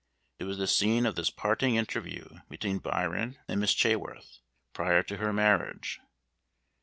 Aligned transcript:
It 0.39 0.45
was 0.45 0.57
the 0.57 0.65
scene 0.65 1.05
of 1.05 1.13
this 1.13 1.29
parting 1.29 1.75
interview 1.75 2.39
between 2.49 2.79
Byron 2.79 3.37
and 3.47 3.59
Miss 3.61 3.75
Chaworth, 3.75 4.39
prior 4.73 5.03
to 5.03 5.17
her 5.17 5.31
marriage. 5.31 5.99